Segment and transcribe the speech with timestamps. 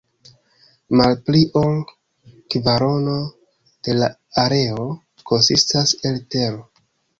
[1.01, 1.75] Malpli ol
[2.55, 3.15] kvarono
[3.89, 4.09] de la
[4.47, 4.89] areo
[5.33, 6.61] konsistas el tero.